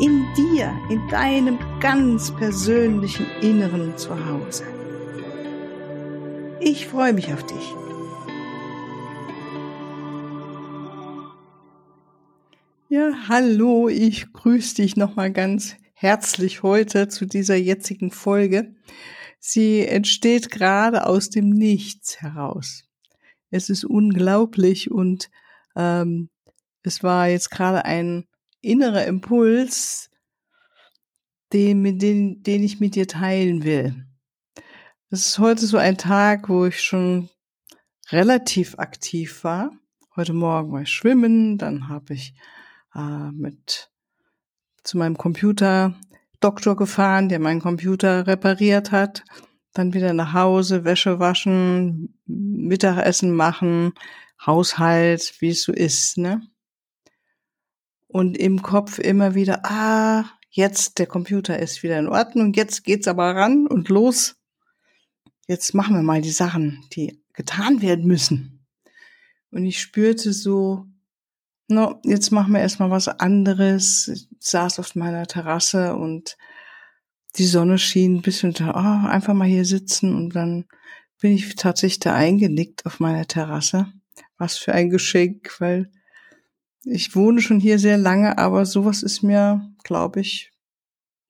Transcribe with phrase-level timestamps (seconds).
[0.00, 4.64] in dir, in deinem ganz persönlichen Inneren zu Hause.
[6.58, 7.74] Ich freue mich auf dich.
[12.88, 18.74] Ja, hallo, ich grüße dich nochmal ganz herzlich heute zu dieser jetzigen Folge.
[19.38, 22.84] Sie entsteht gerade aus dem Nichts heraus.
[23.50, 25.30] Es ist unglaublich und
[25.76, 26.30] ähm,
[26.82, 28.24] es war jetzt gerade ein
[28.60, 30.10] innerer Impuls,
[31.52, 34.06] den, den, den ich mit dir teilen will.
[35.10, 37.28] Es ist heute so ein Tag, wo ich schon
[38.10, 39.72] relativ aktiv war.
[40.14, 42.34] Heute Morgen war ich schwimmen, dann habe ich
[42.94, 43.90] äh, mit
[44.84, 45.94] zu meinem Computer
[46.40, 49.24] Doktor gefahren, der meinen Computer repariert hat.
[49.72, 53.92] Dann wieder nach Hause, Wäsche waschen, Mittagessen machen,
[54.44, 56.40] Haushalt, wie es so ist, ne?
[58.12, 63.08] Und im Kopf immer wieder, ah, jetzt der Computer ist wieder in Ordnung, jetzt geht's
[63.08, 64.36] aber ran und los.
[65.46, 68.66] Jetzt machen wir mal die Sachen, die getan werden müssen.
[69.50, 70.86] Und ich spürte so,
[71.68, 74.08] no, jetzt machen wir erstmal was anderes.
[74.08, 76.36] Ich saß auf meiner Terrasse und
[77.36, 80.66] die Sonne schien ein bisschen, oh, einfach mal hier sitzen und dann
[81.20, 83.92] bin ich tatsächlich da eingenickt auf meiner Terrasse.
[84.36, 85.90] Was für ein Geschenk, weil
[86.84, 90.52] ich wohne schon hier sehr lange, aber sowas ist mir, glaube ich,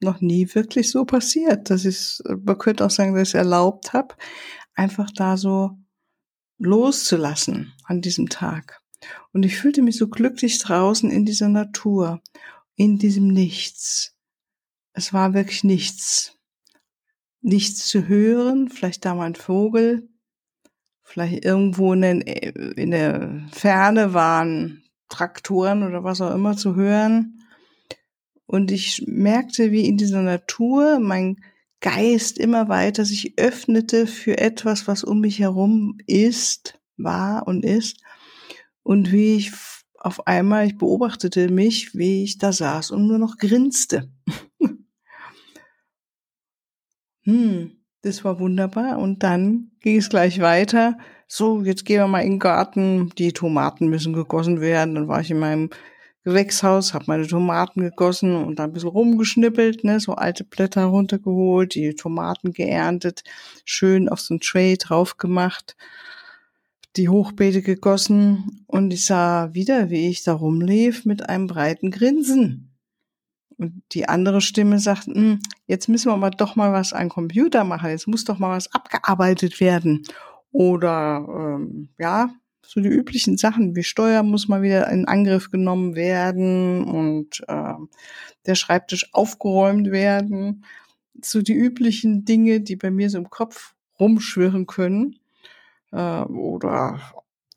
[0.01, 3.93] noch nie wirklich so passiert, dass ich, man könnte auch sagen, dass ich es erlaubt
[3.93, 4.15] habe,
[4.75, 5.77] einfach da so
[6.59, 8.81] loszulassen an diesem Tag.
[9.33, 12.23] Und ich fühlte mich so glücklich draußen in dieser Natur,
[12.77, 14.15] in diesem Nichts.
[14.93, 16.37] Es war wirklich nichts.
[17.43, 20.11] Nichts zu hören, vielleicht da mal ein Vogel,
[21.03, 22.27] vielleicht irgendwo in der,
[22.77, 27.45] in der Ferne waren Traktoren oder was auch immer zu hören.
[28.47, 31.37] Und ich merkte, wie in dieser Natur mein
[31.81, 37.99] Geist immer weiter sich öffnete für etwas, was um mich herum ist, war und ist.
[38.83, 39.53] Und wie ich
[39.99, 44.11] auf einmal, ich beobachtete mich, wie ich da saß und nur noch grinste.
[47.23, 48.99] hm, das war wunderbar.
[48.99, 50.97] Und dann ging es gleich weiter
[51.33, 54.97] so, jetzt gehen wir mal in den Garten, die Tomaten müssen gegossen werden.
[54.97, 55.71] Dann war ich in meinem
[56.25, 61.77] Gewächshaus, habe meine Tomaten gegossen und dann ein bisschen rumgeschnippelt, ne, so alte Blätter runtergeholt,
[61.77, 63.23] die Tomaten geerntet,
[63.65, 65.77] schön auf so ein Tray drauf gemacht,
[66.97, 72.70] die Hochbeete gegossen und ich sah wieder, wie ich da rumlief mit einem breiten Grinsen.
[73.61, 77.63] Und die andere Stimme sagt, hm, jetzt müssen wir aber doch mal was an Computer
[77.63, 80.03] machen, jetzt muss doch mal was abgearbeitet werden.
[80.51, 82.31] Oder ähm, ja,
[82.67, 87.75] so die üblichen Sachen wie Steuer muss mal wieder in Angriff genommen werden und äh,
[88.47, 90.65] der Schreibtisch aufgeräumt werden.
[91.23, 95.17] So die üblichen Dinge, die bei mir so im Kopf rumschwirren können.
[95.93, 96.99] Äh, oder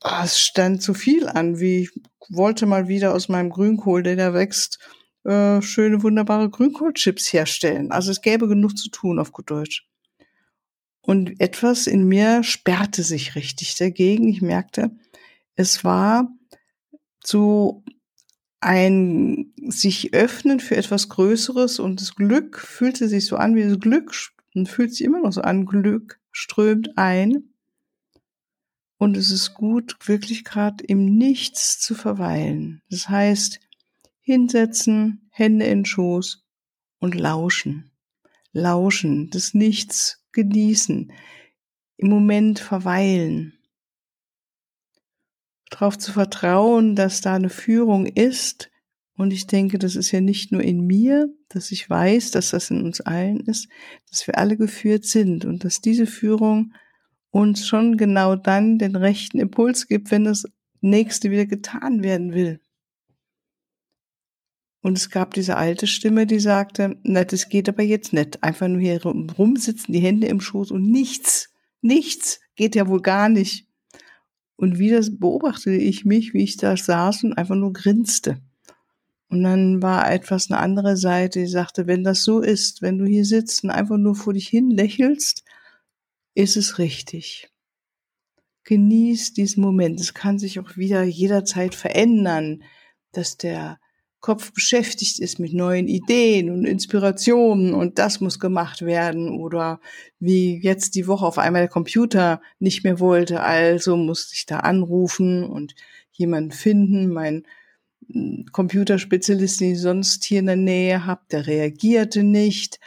[0.02, 1.90] ah, es stand zu viel an, wie ich
[2.28, 4.78] wollte mal wieder aus meinem Grünkohl, der da wächst,
[5.24, 7.90] äh, schöne, wunderbare Grünkohlchips herstellen.
[7.92, 9.88] Also es gäbe genug zu tun auf gut Deutsch.
[11.00, 14.28] Und etwas in mir sperrte sich richtig dagegen.
[14.28, 14.90] Ich merkte,
[15.54, 16.28] es war
[17.22, 17.84] so
[18.60, 23.78] ein sich öffnen für etwas Größeres und das Glück fühlte sich so an wie das
[23.78, 24.14] Glück
[24.54, 25.66] und fühlt sich immer noch so an.
[25.66, 27.50] Glück strömt ein.
[28.96, 32.80] Und es ist gut, wirklich gerade im Nichts zu verweilen.
[32.88, 33.60] Das heißt,
[34.24, 36.44] hinsetzen, Hände in Schoß
[36.98, 37.90] und lauschen.
[38.52, 41.12] Lauschen, das Nichts genießen,
[41.96, 43.58] im Moment verweilen,
[45.70, 48.70] darauf zu vertrauen, dass da eine Führung ist.
[49.16, 52.70] Und ich denke, das ist ja nicht nur in mir, dass ich weiß, dass das
[52.70, 53.68] in uns allen ist,
[54.10, 56.74] dass wir alle geführt sind und dass diese Führung
[57.30, 60.44] uns schon genau dann den rechten Impuls gibt, wenn das
[60.80, 62.60] nächste wieder getan werden will.
[64.84, 68.42] Und es gab diese alte Stimme, die sagte, na, das geht aber jetzt nicht.
[68.42, 71.48] Einfach nur hier rumsitzen, die Hände im Schoß und nichts,
[71.80, 73.66] nichts geht ja wohl gar nicht.
[74.56, 78.42] Und wieder beobachtete ich mich, wie ich da saß und einfach nur grinste.
[79.30, 83.06] Und dann war etwas eine andere Seite, die sagte, wenn das so ist, wenn du
[83.06, 85.44] hier sitzt und einfach nur vor dich hin lächelst,
[86.34, 87.50] ist es richtig.
[88.64, 89.98] Genieß diesen Moment.
[89.98, 92.62] Es kann sich auch wieder jederzeit verändern,
[93.12, 93.78] dass der
[94.24, 99.80] Kopf beschäftigt ist mit neuen Ideen und Inspirationen und das muss gemacht werden oder
[100.18, 104.60] wie jetzt die Woche auf einmal der Computer nicht mehr wollte, also musste ich da
[104.60, 105.74] anrufen und
[106.10, 107.42] jemanden finden, mein
[108.10, 112.80] hm, Computerspezialist, den ich sonst hier in der Nähe habe, der reagierte nicht.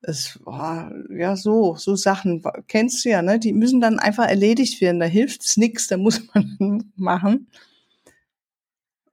[0.00, 3.38] Es war ja so, so Sachen, kennst du ja, ne?
[3.38, 5.00] Die müssen dann einfach erledigt werden.
[5.00, 7.48] Da hilft es nichts, da muss man machen.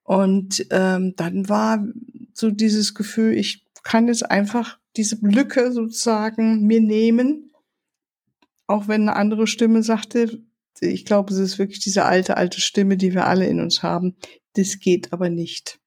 [0.06, 1.84] Und ähm, dann war
[2.32, 7.52] so dieses Gefühl, ich kann jetzt einfach diese Lücke sozusagen mir nehmen,
[8.68, 10.44] auch wenn eine andere Stimme sagte,
[10.80, 14.16] ich glaube, es ist wirklich diese alte, alte Stimme, die wir alle in uns haben.
[14.54, 15.80] Das geht aber nicht.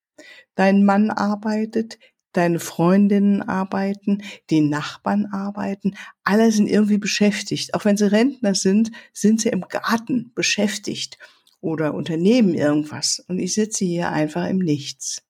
[0.56, 1.98] Dein Mann arbeitet,
[2.32, 5.94] deine Freundinnen arbeiten, die Nachbarn arbeiten,
[6.24, 7.74] alle sind irgendwie beschäftigt.
[7.74, 11.18] Auch wenn sie Rentner sind, sind sie im Garten beschäftigt
[11.60, 13.24] oder unternehmen irgendwas.
[13.28, 15.22] Und ich sitze hier einfach im Nichts.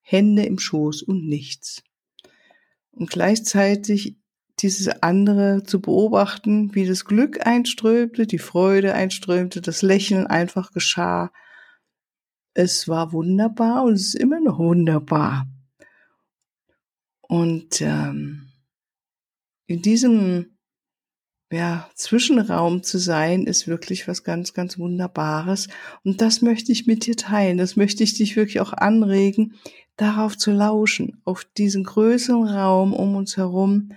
[0.00, 1.82] Hände im Schoß und nichts.
[2.92, 4.16] Und gleichzeitig
[4.60, 11.30] dieses andere zu beobachten, wie das Glück einströmte, die Freude einströmte, das Lächeln einfach geschah.
[12.54, 15.46] Es war wunderbar und es ist immer noch wunderbar.
[17.20, 18.48] Und ähm,
[19.66, 20.55] in diesem
[21.52, 25.68] ja, Zwischenraum zu sein, ist wirklich was ganz, ganz Wunderbares.
[26.02, 27.58] Und das möchte ich mit dir teilen.
[27.58, 29.54] Das möchte ich dich wirklich auch anregen,
[29.96, 33.92] darauf zu lauschen, auf diesen größeren Raum um uns herum.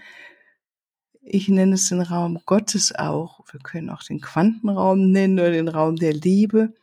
[1.21, 3.43] Ich nenne es den Raum Gottes auch.
[3.51, 6.73] Wir können auch den Quantenraum nennen oder den Raum der Liebe.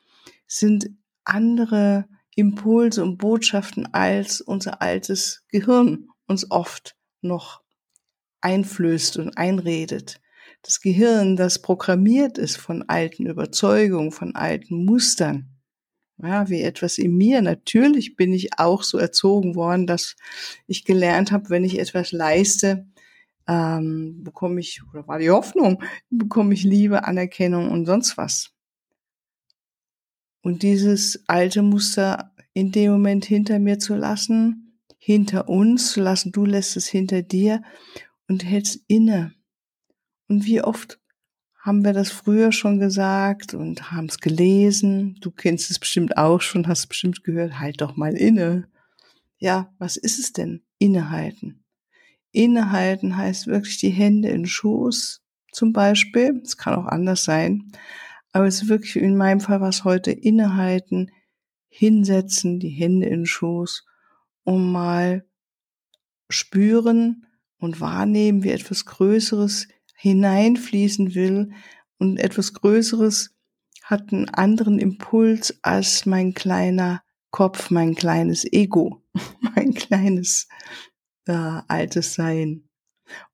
[0.49, 0.91] sind
[1.25, 7.63] andere Impulse und Botschaften als unser altes Gehirn uns oft noch
[8.41, 10.21] einflößt und einredet
[10.63, 15.57] das Gehirn, das programmiert ist von alten Überzeugungen, von alten Mustern.
[16.23, 17.43] Ja, wie etwas in mir.
[17.43, 20.17] Natürlich bin ich auch so erzogen worden, dass
[20.67, 22.87] ich gelernt habe, wenn ich etwas leiste,
[23.47, 28.53] ähm, bekomme ich, oder war die Hoffnung, bekomme ich Liebe, Anerkennung und sonst was.
[30.43, 36.33] Und dieses alte Muster in dem Moment hinter mir zu lassen, hinter uns zu lassen,
[36.33, 37.63] du lässt es hinter dir
[38.29, 39.36] und hältst inne
[40.29, 40.99] und wie oft
[41.67, 45.17] haben wir das früher schon gesagt und haben es gelesen.
[45.21, 48.69] Du kennst es bestimmt auch schon, hast bestimmt gehört, halt doch mal inne.
[49.39, 50.63] Ja, was ist es denn?
[50.79, 51.65] Innehalten.
[52.31, 56.41] Innehalten heißt wirklich die Hände in Schoß zum Beispiel.
[56.45, 57.73] Es kann auch anders sein.
[58.33, 61.11] Aber es ist wirklich, in meinem Fall was heute, innehalten,
[61.69, 63.85] hinsetzen, die Hände in Schoß
[64.45, 65.27] und mal
[66.29, 67.27] spüren
[67.59, 71.53] und wahrnehmen, wie etwas Größeres hineinfließen will
[71.99, 73.35] und etwas Größeres
[73.83, 79.03] hat einen anderen Impuls als mein kleiner Kopf, mein kleines Ego,
[79.55, 80.49] mein kleines
[81.27, 82.69] äh, altes Sein.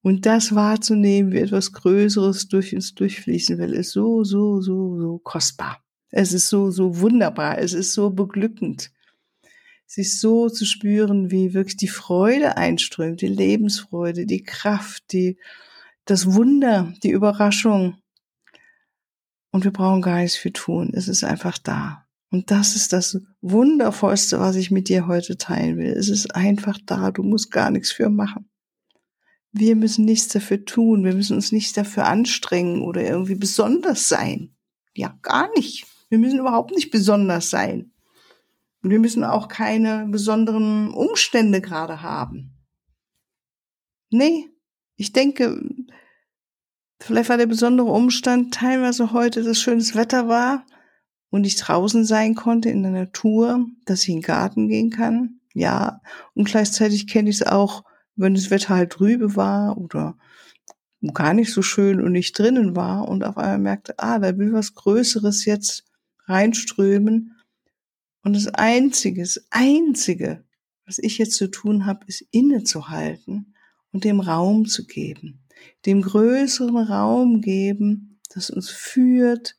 [0.03, 5.19] Und das wahrzunehmen, wie etwas Größeres durch uns durchfließen will, ist so, so, so, so
[5.19, 5.83] kostbar.
[6.11, 7.59] Es ist so, so wunderbar.
[7.59, 8.93] Es ist so beglückend.
[9.87, 15.39] Sich so zu spüren, wie wirklich die Freude einströmt, die Lebensfreude, die Kraft, die,
[16.05, 17.99] das Wunder, die Überraschung.
[19.51, 20.93] Und wir brauchen gar nichts für tun.
[20.95, 22.07] Es ist einfach da.
[22.31, 25.93] Und das ist das Wundervollste, was ich mit dir heute teilen will.
[25.93, 27.11] Es ist einfach da.
[27.11, 28.49] Du musst gar nichts für machen.
[29.53, 31.05] Wir müssen nichts dafür tun.
[31.05, 34.55] Wir müssen uns nicht dafür anstrengen oder irgendwie besonders sein.
[34.95, 35.87] Ja, gar nicht.
[36.09, 37.93] Wir müssen überhaupt nicht besonders sein.
[38.83, 42.55] Und wir müssen auch keine besonderen Umstände gerade haben.
[44.11, 44.49] Nee,
[44.97, 45.61] ich denke,
[47.03, 50.65] vielleicht war der besondere Umstand teilweise heute, dass schönes Wetter war
[51.31, 55.41] und ich draußen sein konnte in der Natur, dass ich in den Garten gehen kann.
[55.55, 56.01] Ja,
[56.35, 57.85] und gleichzeitig kenne ich es auch,
[58.17, 60.17] wenn das Wetter halt trübe war oder
[61.13, 64.53] gar nicht so schön und nicht drinnen war und auf einmal merkte, ah, da will
[64.53, 65.85] was Größeres jetzt
[66.27, 67.37] reinströmen.
[68.23, 70.45] Und das Einzige, das Einzige,
[70.87, 73.55] was ich jetzt zu tun habe, ist innezuhalten
[73.91, 75.42] und dem Raum zu geben,
[75.87, 79.57] dem größeren Raum geben, das uns führt,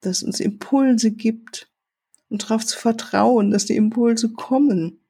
[0.00, 1.70] das uns Impulse gibt
[2.28, 5.00] und darauf zu vertrauen, dass die Impulse kommen,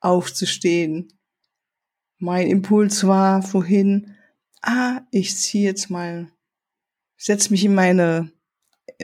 [0.00, 1.12] aufzustehen.
[2.18, 4.14] Mein Impuls war vorhin,
[4.62, 6.30] ah, ich ziehe jetzt mal,
[7.16, 8.32] setze mich in meine,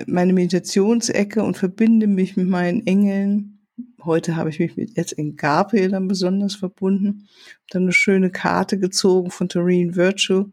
[0.07, 3.67] meine Meditationsecke und verbinde mich mit meinen Engeln,
[4.05, 7.29] heute habe ich mich mit in Gabriel dann besonders verbunden,
[7.71, 10.50] dann eine schöne Karte gezogen von Doreen Virtue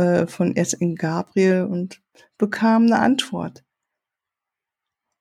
[0.00, 2.00] äh, von in Gabriel und
[2.38, 3.64] bekam eine Antwort.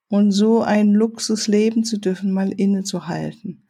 [0.10, 3.68] Und so ein Luxus leben zu dürfen, mal innezuhalten.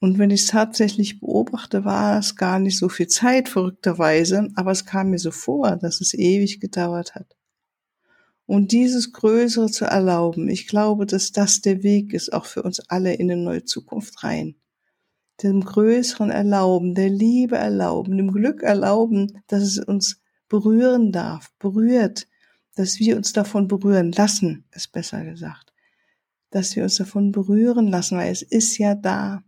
[0.00, 4.72] Und wenn ich es tatsächlich beobachte, war es gar nicht so viel Zeit, verrückterweise, aber
[4.72, 7.36] es kam mir so vor, dass es ewig gedauert hat.
[8.46, 12.80] Und dieses Größere zu erlauben, ich glaube, dass das der Weg ist, auch für uns
[12.88, 14.56] alle in eine neue Zukunft rein.
[15.42, 22.26] Dem Größeren erlauben, der Liebe erlauben, dem Glück erlauben, dass es uns berühren darf, berührt,
[22.76, 25.72] dass wir uns davon berühren lassen, ist besser gesagt.
[26.50, 29.42] Dass wir uns davon berühren lassen, weil es ist ja da.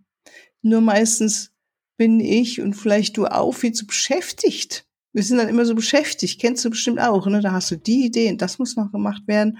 [0.63, 1.53] Nur meistens
[1.97, 4.87] bin ich und vielleicht du auch viel zu beschäftigt.
[5.13, 7.41] Wir sind dann immer so beschäftigt, kennst du bestimmt auch, ne?
[7.41, 9.59] Da hast du die Idee und das muss noch gemacht werden.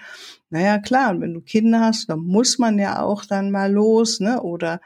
[0.51, 4.21] Naja, klar, und wenn du Kinder hast, dann muss man ja auch dann mal los,
[4.21, 4.43] ne?
[4.43, 4.81] Oder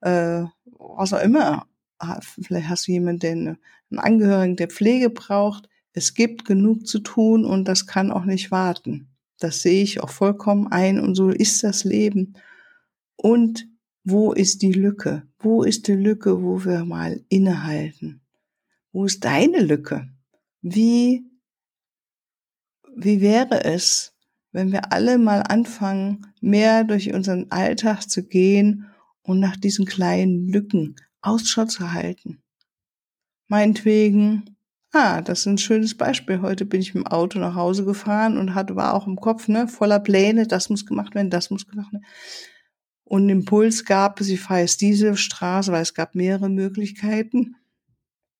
[0.00, 0.44] äh,
[0.78, 1.66] was auch immer.
[1.98, 3.58] Ah, vielleicht hast du jemanden, der einen
[3.98, 5.68] Angehörigen, der Pflege braucht.
[5.98, 9.08] Es gibt genug zu tun und das kann auch nicht warten.
[9.40, 12.34] Das sehe ich auch vollkommen ein und so ist das Leben.
[13.16, 13.66] Und
[14.04, 15.26] wo ist die Lücke?
[15.40, 18.20] Wo ist die Lücke, wo wir mal innehalten?
[18.92, 20.08] Wo ist deine Lücke?
[20.62, 21.24] Wie,
[22.94, 24.14] wie wäre es,
[24.52, 28.86] wenn wir alle mal anfangen, mehr durch unseren Alltag zu gehen
[29.22, 32.40] und nach diesen kleinen Lücken Ausschau zu halten?
[33.48, 34.54] Meinetwegen,
[34.92, 36.40] ah, das ist ein schönes Beispiel.
[36.40, 39.48] Heute bin ich mit dem Auto nach Hause gefahren und hatte, war auch im Kopf,
[39.48, 42.04] ne, voller Pläne, das muss gemacht werden, das muss gemacht werden
[43.08, 47.56] und Impuls gab, sie fahre jetzt diese Straße, weil es gab mehrere Möglichkeiten.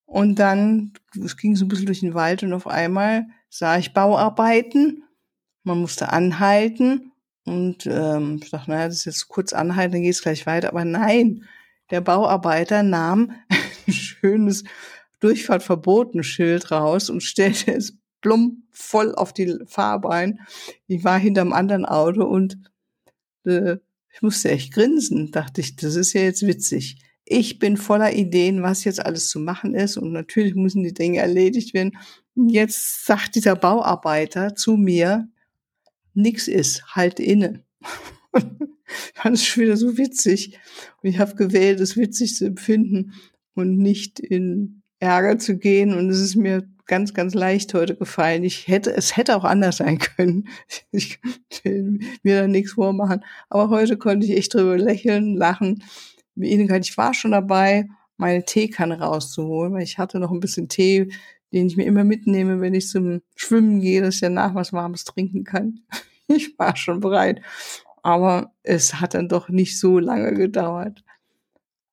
[0.05, 3.95] Und dann, es ging so ein bisschen durch den Wald und auf einmal sah ich
[3.95, 5.05] Bauarbeiten.
[5.64, 7.12] Man musste anhalten
[7.45, 10.69] und ähm, ich dachte, naja, das ist jetzt kurz anhalten, dann geht es gleich weiter.
[10.69, 11.45] Aber nein,
[11.90, 13.33] der Bauarbeiter nahm
[13.87, 14.64] ein schönes
[15.21, 20.41] Durchfahrtverbotenschild raus und stellte es plump voll auf die Fahrbahn.
[20.87, 22.59] Ich war hinterm anderen Auto und
[23.45, 23.77] äh,
[24.13, 26.99] ich musste echt grinsen, dachte ich, das ist ja jetzt witzig.
[27.25, 31.19] Ich bin voller Ideen, was jetzt alles zu machen ist und natürlich müssen die Dinge
[31.19, 31.99] erledigt werden.
[32.35, 35.29] Jetzt sagt dieser Bauarbeiter zu mir,
[36.15, 37.65] nix ist, halt inne.
[39.15, 40.59] fand es schon wieder so witzig.
[41.03, 43.15] Und ich habe gewählt, es witzig zu empfinden
[43.55, 45.95] und nicht in Ärger zu gehen.
[45.95, 48.43] Und es ist mir ganz, ganz leicht heute gefallen.
[48.43, 50.49] Ich hätte, es hätte auch anders sein können.
[50.90, 51.21] Ich
[51.64, 53.25] will mir da nichts vormachen.
[53.50, 55.85] Aber heute konnte ich echt drüber lächeln, lachen.
[56.37, 61.12] Ich war schon dabei, meine Teekanne rauszuholen, weil ich hatte noch ein bisschen Tee,
[61.52, 65.05] den ich mir immer mitnehme, wenn ich zum Schwimmen gehe, dass ich danach was Warmes
[65.05, 65.81] trinken kann.
[66.31, 67.40] Ich war schon bereit.
[68.02, 71.02] Aber es hat dann doch nicht so lange gedauert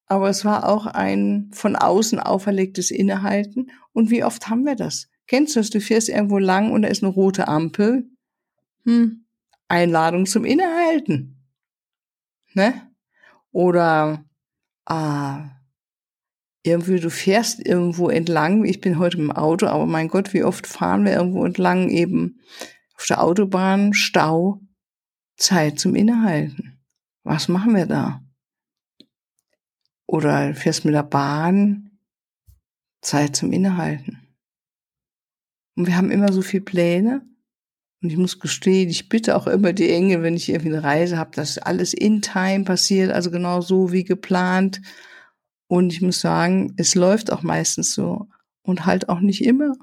[0.08, 3.72] aber es war auch ein von außen auferlegtes Innehalten.
[3.92, 5.10] Und wie oft haben wir das?
[5.28, 5.70] Kennst du das?
[5.72, 8.08] Du fährst irgendwo lang und da ist eine rote Ampel.
[8.84, 9.26] Hm.
[9.68, 11.44] Einladung zum Innehalten.
[12.54, 12.90] Ne?
[13.52, 14.24] Oder
[14.86, 15.50] ah,
[16.64, 18.66] irgendwie, du fährst irgendwo entlang.
[18.66, 22.40] Ich bin heute im Auto, aber mein Gott, wie oft fahren wir irgendwo entlang eben
[22.96, 24.62] auf der Autobahn, Stau,
[25.38, 26.80] Zeit zum Innehalten.
[27.24, 28.25] Was machen wir da?
[30.08, 32.00] Oder fährst mit der Bahn,
[33.02, 34.20] Zeit zum Innehalten.
[35.76, 37.26] Und wir haben immer so viel Pläne.
[38.02, 41.18] Und ich muss gestehen, ich bitte auch immer die Engel, wenn ich irgendwie eine Reise
[41.18, 44.82] habe, dass alles in Time passiert, also genau so wie geplant.
[45.68, 48.28] Und ich muss sagen, es läuft auch meistens so
[48.62, 49.74] und halt auch nicht immer.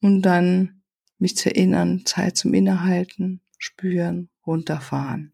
[0.00, 0.82] Und dann
[1.18, 5.31] mich zu erinnern, Zeit zum Innehalten, spüren, runterfahren.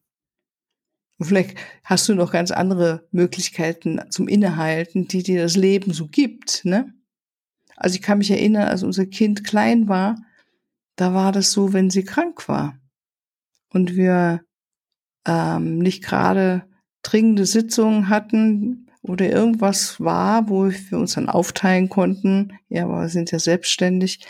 [1.18, 6.06] Und vielleicht hast du noch ganz andere Möglichkeiten zum Innehalten, die dir das Leben so
[6.06, 6.94] gibt, ne?
[7.76, 10.16] Also ich kann mich erinnern, als unser Kind klein war,
[10.96, 12.76] da war das so, wenn sie krank war
[13.72, 14.42] und wir
[15.26, 16.64] ähm, nicht gerade
[17.02, 22.52] dringende Sitzungen hatten oder irgendwas war, wo wir uns dann aufteilen konnten.
[22.68, 24.26] Ja, aber wir sind ja selbstständig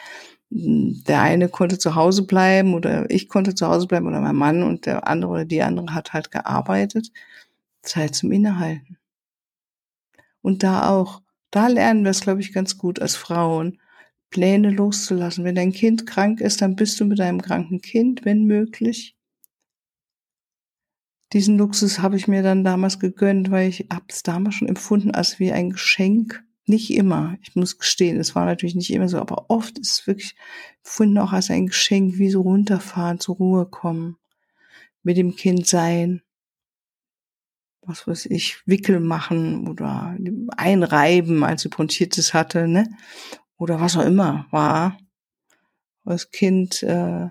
[0.51, 4.63] der eine konnte zu Hause bleiben oder ich konnte zu Hause bleiben oder mein Mann
[4.63, 7.11] und der andere oder die andere hat halt gearbeitet.
[7.83, 8.99] Zeit zum Innehalten.
[10.41, 13.79] Und da auch, da lernen wir es, glaube ich, ganz gut als Frauen,
[14.31, 15.45] Pläne loszulassen.
[15.45, 19.17] Wenn dein Kind krank ist, dann bist du mit deinem kranken Kind, wenn möglich.
[21.33, 25.11] Diesen Luxus habe ich mir dann damals gegönnt, weil ich habe es damals schon empfunden
[25.11, 27.37] als wie ein Geschenk nicht immer.
[27.43, 30.37] Ich muss gestehen, es war natürlich nicht immer so, aber oft ist es wirklich
[30.83, 34.17] gefunden auch als ein Geschenk, wie so runterfahren, zur Ruhe kommen,
[35.03, 36.23] mit dem Kind sein.
[37.83, 40.17] was weiß ich, Wickel machen oder
[40.57, 42.87] einreiben, als sie Bronchitis hatte, ne?
[43.57, 44.99] Oder was auch immer war,
[46.05, 47.29] was Kind äh,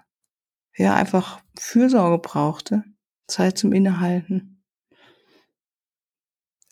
[0.75, 2.83] ja einfach Fürsorge brauchte,
[3.27, 4.63] Zeit zum Innehalten.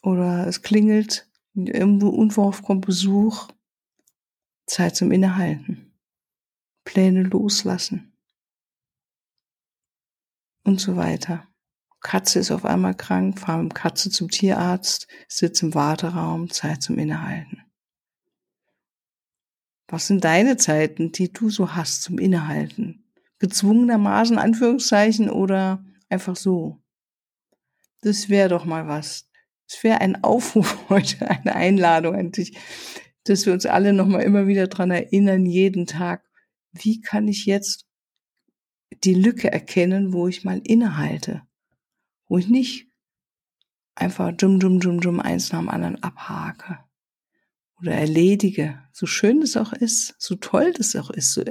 [0.02, 3.48] Oder es klingelt, irgendwo kommt Besuch,
[4.68, 5.94] Zeit zum Innehalten,
[6.84, 8.14] Pläne loslassen
[10.64, 11.48] und so weiter.
[12.02, 17.00] Katze ist auf einmal krank, fahr mit Katze zum Tierarzt, sitz im Warteraum, Zeit zum
[17.00, 17.64] Innehalten.
[19.88, 23.12] Was sind deine Zeiten, die du so hast zum Innehalten?
[23.40, 26.82] Gezwungenermaßen, Anführungszeichen, oder einfach so?
[28.02, 29.30] Das wäre doch mal was.
[29.68, 32.58] Das wäre ein Aufruf heute, eine Einladung an dich,
[33.24, 36.24] dass wir uns alle nochmal immer wieder dran erinnern, jeden Tag,
[36.72, 37.86] wie kann ich jetzt
[39.04, 41.42] die Lücke erkennen, wo ich mal innehalte?
[42.28, 42.88] wo ich nicht
[43.96, 46.80] einfach jum, jum, jum, jum eins nach dem anderen abhake
[47.80, 48.82] oder erledige.
[48.92, 51.44] So schön das auch ist, so toll das auch ist, so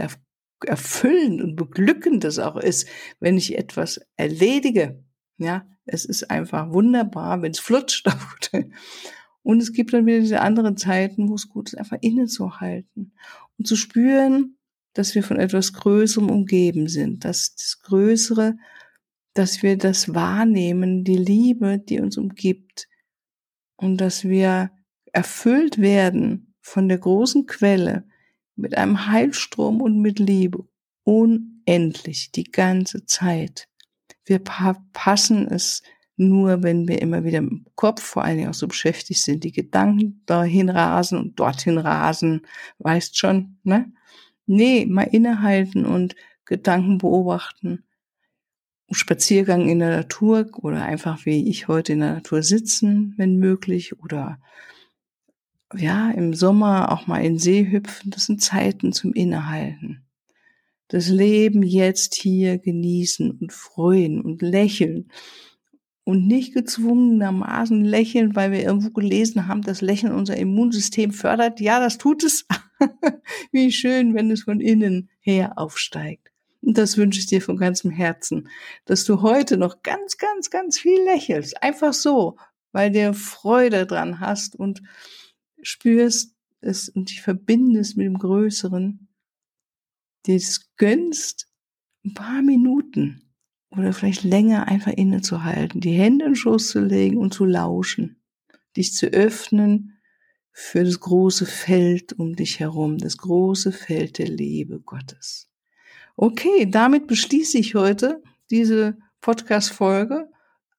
[0.64, 2.88] erfüllend und beglückend das auch ist,
[3.20, 5.04] wenn ich etwas erledige.
[5.36, 8.08] Ja, es ist einfach wunderbar, wenn es flutscht.
[9.42, 13.12] Und es gibt dann wieder diese anderen Zeiten, wo es gut ist, einfach innezuhalten
[13.58, 14.56] und zu spüren,
[14.94, 18.56] dass wir von etwas Größerem umgeben sind, dass das Größere
[19.34, 22.88] dass wir das wahrnehmen, die Liebe, die uns umgibt
[23.76, 24.70] und dass wir
[25.12, 28.08] erfüllt werden von der großen Quelle
[28.56, 30.66] mit einem Heilstrom und mit Liebe
[31.02, 33.68] unendlich die ganze Zeit.
[34.24, 35.82] Wir passen es
[36.16, 39.52] nur, wenn wir immer wieder im Kopf vor allen Dingen auch so beschäftigt sind, die
[39.52, 42.42] Gedanken dahin rasen und dorthin rasen,
[42.78, 43.92] weißt schon, ne?
[44.46, 46.14] Nee, mal innehalten und
[46.44, 47.84] Gedanken beobachten
[48.90, 53.98] Spaziergang in der Natur oder einfach wie ich heute in der Natur sitzen, wenn möglich,
[54.00, 54.38] oder
[55.74, 60.04] ja, im Sommer auch mal in See hüpfen, das sind Zeiten zum Innehalten.
[60.94, 65.10] Das Leben jetzt hier genießen und freuen und lächeln
[66.04, 71.58] und nicht gezwungenermaßen lächeln, weil wir irgendwo gelesen haben, dass Lächeln unser Immunsystem fördert.
[71.58, 72.46] Ja, das tut es.
[73.50, 76.30] Wie schön, wenn es von innen her aufsteigt.
[76.60, 78.48] Und das wünsche ich dir von ganzem Herzen,
[78.84, 81.60] dass du heute noch ganz, ganz, ganz viel lächelst.
[81.60, 82.36] Einfach so,
[82.70, 84.80] weil du Freude dran hast und
[85.60, 89.03] spürst es und dich verbindest mit dem Größeren,
[90.26, 91.48] dir es gönnst,
[92.04, 93.32] ein paar Minuten
[93.70, 98.22] oder vielleicht länger einfach innezuhalten, die Hände in den Schoß zu legen und zu lauschen,
[98.76, 99.98] dich zu öffnen
[100.52, 105.50] für das große Feld um dich herum, das große Feld der Liebe Gottes.
[106.16, 110.30] Okay, damit beschließe ich heute diese Podcast-Folge.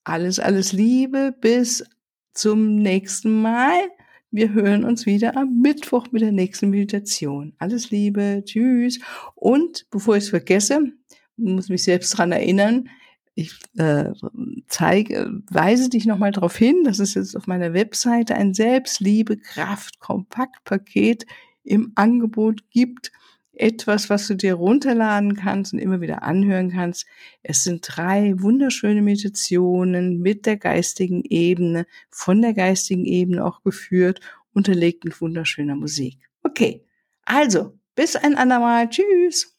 [0.05, 1.35] Alles, alles Liebe.
[1.41, 1.83] Bis
[2.33, 3.89] zum nächsten Mal.
[4.35, 7.53] Wir hören uns wieder am Mittwoch mit der nächsten Meditation.
[7.57, 8.43] Alles Liebe.
[8.43, 8.99] Tschüss.
[9.33, 10.91] Und bevor ich es vergesse,
[11.37, 12.89] muss mich selbst dran erinnern,
[13.35, 14.11] ich äh,
[14.67, 20.01] zeige, weise dich nochmal darauf hin, dass es jetzt auf meiner Webseite ein Selbstliebe Kraft
[20.01, 21.25] Kompaktpaket
[21.63, 23.13] im Angebot gibt
[23.59, 27.05] etwas, was du dir runterladen kannst und immer wieder anhören kannst.
[27.43, 34.19] Es sind drei wunderschöne Meditationen mit der geistigen Ebene, von der geistigen Ebene auch geführt,
[34.53, 36.19] unterlegt mit wunderschöner Musik.
[36.43, 36.85] Okay,
[37.25, 38.89] also bis ein andermal.
[38.89, 39.54] Tschüss.